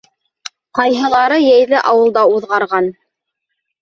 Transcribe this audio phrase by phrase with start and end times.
[0.79, 2.93] Ҡайһылары йәйҙе ауылда уҙғарған.